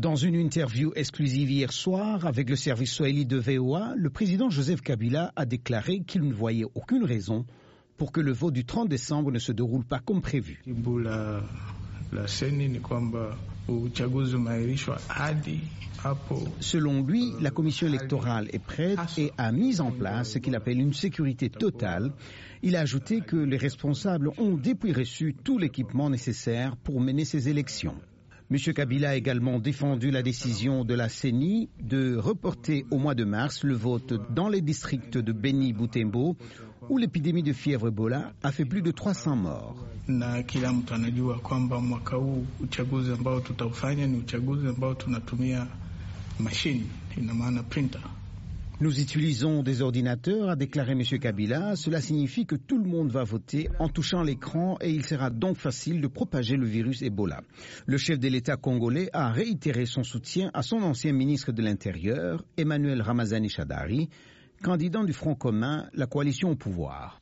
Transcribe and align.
Dans 0.00 0.16
une 0.16 0.34
interview 0.36 0.92
exclusive 0.96 1.50
hier 1.50 1.70
soir 1.74 2.24
avec 2.24 2.48
le 2.48 2.56
service 2.56 2.90
Swahili 2.90 3.26
de 3.26 3.36
VOA, 3.36 3.92
le 3.98 4.08
président 4.08 4.48
Joseph 4.48 4.80
Kabila 4.80 5.30
a 5.36 5.44
déclaré 5.44 6.00
qu'il 6.00 6.22
ne 6.22 6.32
voyait 6.32 6.64
aucune 6.74 7.04
raison 7.04 7.44
pour 7.98 8.10
que 8.10 8.22
le 8.22 8.32
vote 8.32 8.54
du 8.54 8.64
30 8.64 8.88
décembre 8.88 9.30
ne 9.30 9.38
se 9.38 9.52
déroule 9.52 9.84
pas 9.84 9.98
comme 9.98 10.22
prévu. 10.22 10.62
Selon 16.60 17.02
lui, 17.02 17.32
la 17.42 17.50
commission 17.50 17.86
électorale 17.86 18.48
est 18.54 18.58
prête 18.58 18.98
et 19.18 19.32
a 19.36 19.52
mis 19.52 19.82
en 19.82 19.90
place 19.90 20.30
ce 20.30 20.38
qu'il 20.38 20.54
appelle 20.54 20.80
une 20.80 20.94
sécurité 20.94 21.50
totale. 21.50 22.10
Il 22.62 22.74
a 22.74 22.80
ajouté 22.80 23.20
que 23.20 23.36
les 23.36 23.58
responsables 23.58 24.30
ont 24.38 24.54
depuis 24.56 24.94
reçu 24.94 25.34
tout 25.44 25.58
l'équipement 25.58 26.08
nécessaire 26.08 26.78
pour 26.78 27.02
mener 27.02 27.26
ces 27.26 27.50
élections. 27.50 27.96
M. 28.52 28.58
Kabila 28.74 29.10
a 29.10 29.14
également 29.14 29.60
défendu 29.60 30.10
la 30.10 30.22
décision 30.22 30.84
de 30.84 30.94
la 30.94 31.08
CENI 31.08 31.68
de 31.80 32.16
reporter 32.16 32.84
au 32.90 32.98
mois 32.98 33.14
de 33.14 33.22
mars 33.22 33.62
le 33.62 33.74
vote 33.74 34.12
dans 34.34 34.48
les 34.48 34.60
districts 34.60 35.16
de 35.16 35.30
Beni 35.30 35.72
Butembo 35.72 36.36
où 36.88 36.98
l'épidémie 36.98 37.44
de 37.44 37.52
fièvre 37.52 37.86
Ebola 37.88 38.32
a 38.42 38.50
fait 38.50 38.64
plus 38.64 38.82
de 38.82 38.90
300 38.90 39.36
morts. 39.36 39.86
Nous 48.82 48.98
utilisons 48.98 49.62
des 49.62 49.82
ordinateurs, 49.82 50.48
a 50.48 50.56
déclaré 50.56 50.92
M. 50.92 51.02
Kabila. 51.02 51.76
Cela 51.76 52.00
signifie 52.00 52.46
que 52.46 52.56
tout 52.56 52.82
le 52.82 52.88
monde 52.88 53.10
va 53.10 53.24
voter 53.24 53.68
en 53.78 53.90
touchant 53.90 54.22
l'écran 54.22 54.78
et 54.80 54.88
il 54.90 55.04
sera 55.04 55.28
donc 55.28 55.58
facile 55.58 56.00
de 56.00 56.06
propager 56.06 56.56
le 56.56 56.64
virus 56.64 57.02
Ebola. 57.02 57.42
Le 57.84 57.98
chef 57.98 58.18
de 58.18 58.28
l'État 58.28 58.56
congolais 58.56 59.10
a 59.12 59.32
réitéré 59.32 59.84
son 59.84 60.02
soutien 60.02 60.50
à 60.54 60.62
son 60.62 60.78
ancien 60.78 61.12
ministre 61.12 61.52
de 61.52 61.60
l'Intérieur, 61.60 62.42
Emmanuel 62.56 63.02
Ramazani 63.02 63.50
Chadari, 63.50 64.08
candidat 64.62 65.04
du 65.04 65.12
Front 65.12 65.34
commun, 65.34 65.90
la 65.92 66.06
coalition 66.06 66.48
au 66.48 66.56
pouvoir. 66.56 67.20